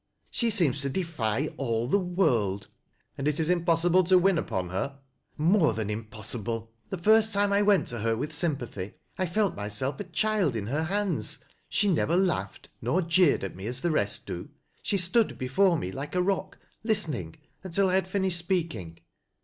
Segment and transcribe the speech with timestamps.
[0.31, 2.67] She seems to defy all the world.""
[3.19, 4.97] And it is impossible to win upon her?""
[5.37, 6.71] More than impossible.
[6.89, 10.65] The first time I went to he/ with sympathy, I felt myself a child in
[10.65, 11.37] her hands.
[11.69, 14.49] She never laughed nor jeered at me as the rest do.
[14.81, 18.97] She stood before me like a rock, listening until I had finished speak ing.